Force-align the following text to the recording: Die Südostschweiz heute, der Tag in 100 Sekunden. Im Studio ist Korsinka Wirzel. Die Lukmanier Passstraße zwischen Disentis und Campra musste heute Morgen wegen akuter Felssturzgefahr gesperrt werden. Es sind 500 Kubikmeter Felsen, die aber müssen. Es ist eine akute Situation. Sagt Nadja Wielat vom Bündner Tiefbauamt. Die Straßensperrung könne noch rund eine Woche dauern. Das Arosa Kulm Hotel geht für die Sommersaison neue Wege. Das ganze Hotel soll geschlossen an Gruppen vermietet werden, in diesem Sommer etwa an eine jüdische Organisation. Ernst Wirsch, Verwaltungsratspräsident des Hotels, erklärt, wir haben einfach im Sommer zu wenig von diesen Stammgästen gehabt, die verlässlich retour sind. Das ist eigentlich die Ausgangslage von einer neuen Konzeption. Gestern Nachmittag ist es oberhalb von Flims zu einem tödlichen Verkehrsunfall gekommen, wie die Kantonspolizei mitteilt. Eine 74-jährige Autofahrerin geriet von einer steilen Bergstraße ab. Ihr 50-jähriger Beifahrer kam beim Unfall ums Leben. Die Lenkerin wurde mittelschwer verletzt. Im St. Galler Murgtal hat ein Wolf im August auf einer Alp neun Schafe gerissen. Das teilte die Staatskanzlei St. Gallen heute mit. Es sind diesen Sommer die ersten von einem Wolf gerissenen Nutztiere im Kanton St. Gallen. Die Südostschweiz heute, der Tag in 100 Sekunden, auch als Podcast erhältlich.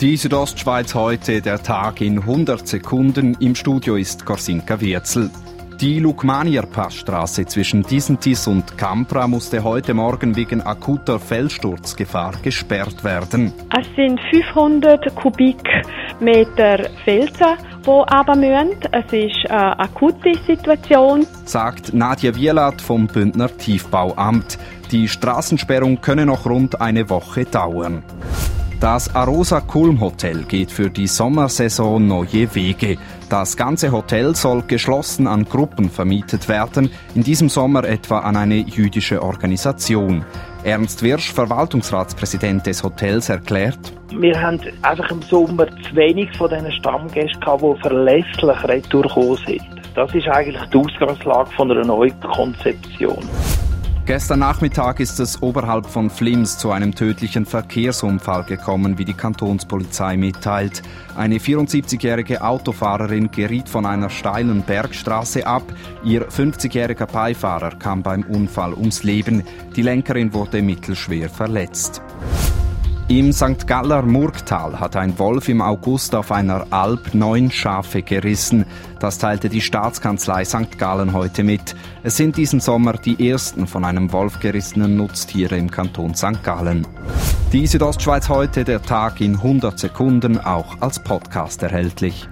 Die 0.00 0.16
Südostschweiz 0.16 0.94
heute, 0.94 1.42
der 1.42 1.62
Tag 1.62 2.00
in 2.00 2.20
100 2.20 2.66
Sekunden. 2.66 3.36
Im 3.38 3.54
Studio 3.54 3.96
ist 3.96 4.24
Korsinka 4.24 4.80
Wirzel. 4.80 5.28
Die 5.78 5.98
Lukmanier 5.98 6.62
Passstraße 6.62 7.44
zwischen 7.44 7.82
Disentis 7.82 8.46
und 8.46 8.78
Campra 8.78 9.28
musste 9.28 9.62
heute 9.62 9.92
Morgen 9.92 10.36
wegen 10.36 10.62
akuter 10.62 11.20
Felssturzgefahr 11.20 12.32
gesperrt 12.42 13.04
werden. 13.04 13.52
Es 13.78 13.86
sind 13.94 14.18
500 14.30 15.14
Kubikmeter 15.16 16.88
Felsen, 17.04 17.58
die 17.84 17.90
aber 17.90 18.36
müssen. 18.36 18.76
Es 18.92 19.12
ist 19.12 19.50
eine 19.50 19.78
akute 19.80 20.32
Situation. 20.46 21.26
Sagt 21.44 21.92
Nadja 21.92 22.34
Wielat 22.34 22.80
vom 22.80 23.06
Bündner 23.06 23.54
Tiefbauamt. 23.54 24.58
Die 24.92 25.08
Straßensperrung 25.08 26.00
könne 26.00 26.24
noch 26.24 26.46
rund 26.46 26.80
eine 26.80 27.10
Woche 27.10 27.44
dauern. 27.44 28.02
Das 28.80 29.14
Arosa 29.14 29.60
Kulm 29.60 30.00
Hotel 30.00 30.44
geht 30.44 30.72
für 30.72 30.88
die 30.88 31.06
Sommersaison 31.06 32.06
neue 32.06 32.54
Wege. 32.54 32.96
Das 33.28 33.54
ganze 33.54 33.92
Hotel 33.92 34.34
soll 34.34 34.62
geschlossen 34.62 35.26
an 35.26 35.44
Gruppen 35.44 35.90
vermietet 35.90 36.48
werden, 36.48 36.90
in 37.14 37.22
diesem 37.22 37.50
Sommer 37.50 37.84
etwa 37.84 38.20
an 38.20 38.36
eine 38.36 38.54
jüdische 38.54 39.22
Organisation. 39.22 40.24
Ernst 40.64 41.02
Wirsch, 41.02 41.30
Verwaltungsratspräsident 41.30 42.66
des 42.66 42.82
Hotels, 42.82 43.28
erklärt, 43.28 43.78
wir 44.18 44.40
haben 44.40 44.58
einfach 44.80 45.10
im 45.10 45.20
Sommer 45.20 45.66
zu 45.66 45.94
wenig 45.94 46.34
von 46.38 46.48
diesen 46.48 46.72
Stammgästen 46.72 47.38
gehabt, 47.38 47.62
die 47.62 47.80
verlässlich 47.82 48.64
retour 48.64 49.36
sind. 49.46 49.60
Das 49.94 50.14
ist 50.14 50.26
eigentlich 50.26 50.64
die 50.70 50.78
Ausgangslage 50.78 51.50
von 51.50 51.70
einer 51.70 51.84
neuen 51.84 52.18
Konzeption. 52.20 53.28
Gestern 54.10 54.40
Nachmittag 54.40 54.98
ist 54.98 55.20
es 55.20 55.40
oberhalb 55.40 55.86
von 55.86 56.10
Flims 56.10 56.58
zu 56.58 56.72
einem 56.72 56.96
tödlichen 56.96 57.46
Verkehrsunfall 57.46 58.42
gekommen, 58.42 58.98
wie 58.98 59.04
die 59.04 59.14
Kantonspolizei 59.14 60.16
mitteilt. 60.16 60.82
Eine 61.14 61.36
74-jährige 61.36 62.42
Autofahrerin 62.42 63.30
geriet 63.30 63.68
von 63.68 63.86
einer 63.86 64.10
steilen 64.10 64.62
Bergstraße 64.62 65.46
ab. 65.46 65.62
Ihr 66.02 66.28
50-jähriger 66.28 67.06
Beifahrer 67.06 67.76
kam 67.78 68.02
beim 68.02 68.24
Unfall 68.24 68.74
ums 68.74 69.04
Leben. 69.04 69.44
Die 69.76 69.82
Lenkerin 69.82 70.34
wurde 70.34 70.60
mittelschwer 70.60 71.28
verletzt. 71.28 72.02
Im 73.10 73.32
St. 73.32 73.66
Galler 73.66 74.02
Murgtal 74.02 74.78
hat 74.78 74.94
ein 74.94 75.18
Wolf 75.18 75.48
im 75.48 75.60
August 75.60 76.14
auf 76.14 76.30
einer 76.30 76.68
Alp 76.70 77.12
neun 77.12 77.50
Schafe 77.50 78.02
gerissen. 78.02 78.64
Das 79.00 79.18
teilte 79.18 79.48
die 79.48 79.60
Staatskanzlei 79.60 80.44
St. 80.44 80.78
Gallen 80.78 81.12
heute 81.12 81.42
mit. 81.42 81.74
Es 82.04 82.16
sind 82.16 82.36
diesen 82.36 82.60
Sommer 82.60 82.92
die 82.92 83.28
ersten 83.28 83.66
von 83.66 83.84
einem 83.84 84.12
Wolf 84.12 84.38
gerissenen 84.38 84.96
Nutztiere 84.96 85.56
im 85.56 85.72
Kanton 85.72 86.14
St. 86.14 86.44
Gallen. 86.44 86.86
Die 87.52 87.66
Südostschweiz 87.66 88.28
heute, 88.28 88.62
der 88.62 88.80
Tag 88.80 89.20
in 89.20 89.34
100 89.34 89.76
Sekunden, 89.76 90.38
auch 90.38 90.80
als 90.80 91.02
Podcast 91.02 91.64
erhältlich. 91.64 92.28